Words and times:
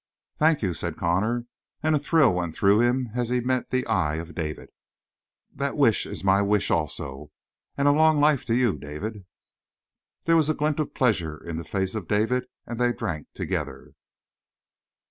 "Thank 0.39 0.63
you," 0.63 0.73
said 0.73 0.97
Connor, 0.97 1.45
and 1.83 1.95
a 1.95 1.99
thrill 1.99 2.33
went 2.33 2.55
through 2.55 2.79
him 2.81 3.11
as 3.13 3.29
he 3.29 3.39
met 3.39 3.69
the 3.69 3.85
eye 3.85 4.15
of 4.15 4.33
David. 4.33 4.69
"That 5.53 5.77
wish 5.77 6.07
is 6.07 6.23
my 6.23 6.41
wish 6.41 6.71
also 6.71 7.29
and 7.77 7.87
long 7.93 8.19
life 8.19 8.43
to 8.45 8.55
you, 8.55 8.79
David." 8.79 9.25
There 10.23 10.35
was 10.35 10.49
a 10.49 10.55
glint 10.55 10.79
of 10.79 10.95
pleasure 10.95 11.37
in 11.37 11.57
the 11.57 11.63
face 11.63 11.93
of 11.93 12.07
David, 12.07 12.47
and 12.65 12.79
they 12.79 12.93
drank 12.93 13.27
together. 13.35 13.91